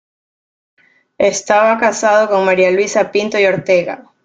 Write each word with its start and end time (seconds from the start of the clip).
Estaba 1.19 1.77
casado 1.77 2.27
con 2.27 2.43
María 2.43 2.71
Luisa 2.71 3.11
Pinto 3.11 3.37
y 3.39 3.45
Ortega. 3.45 4.11